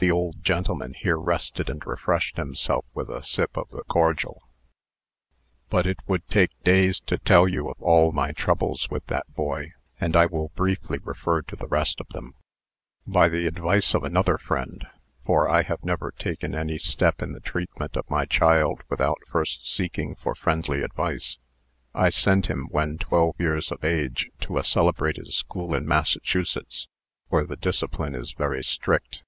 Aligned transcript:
The 0.00 0.10
old 0.10 0.42
gentleman 0.42 0.94
here 0.94 1.16
rested, 1.20 1.70
and 1.70 1.80
refreshed 1.86 2.36
himself 2.36 2.84
with 2.94 3.08
a 3.08 3.22
sip 3.22 3.56
of 3.56 3.70
the 3.70 3.84
cordial. 3.84 4.42
"But 5.70 5.86
it 5.86 5.98
would 6.08 6.26
take 6.26 6.50
days 6.64 6.98
to 7.06 7.16
tell 7.16 7.46
you 7.46 7.68
of 7.70 7.80
all 7.80 8.10
my 8.10 8.32
troubles 8.32 8.90
with 8.90 9.06
that 9.06 9.32
boy, 9.36 9.72
and 10.00 10.16
I 10.16 10.26
will 10.26 10.48
briefly 10.56 10.98
refer 10.98 11.42
to 11.42 11.54
the 11.54 11.68
rest 11.68 12.00
of 12.00 12.08
them. 12.08 12.34
"By 13.06 13.28
the 13.28 13.46
advice 13.46 13.94
of 13.94 14.02
another 14.02 14.36
friend 14.36 14.84
(for 15.24 15.48
I 15.48 15.62
have 15.62 15.84
never 15.84 16.10
taken 16.10 16.56
any 16.56 16.76
step 16.76 17.22
in 17.22 17.30
the 17.30 17.38
treatment 17.38 17.96
of 17.96 18.10
my 18.10 18.24
child 18.24 18.82
without 18.88 19.18
first 19.28 19.72
seeking 19.72 20.16
for 20.16 20.34
friendly 20.34 20.82
advice), 20.82 21.38
I 21.94 22.08
sent 22.10 22.46
him, 22.46 22.66
when 22.72 22.98
twelve 22.98 23.36
years 23.38 23.70
of 23.70 23.84
age, 23.84 24.28
to 24.40 24.58
a 24.58 24.64
celebrated 24.64 25.32
school 25.32 25.72
in 25.72 25.86
Massachusetts, 25.86 26.88
where 27.28 27.46
the 27.46 27.54
discipline 27.56 28.16
is 28.16 28.32
very 28.32 28.64
strict. 28.64 29.22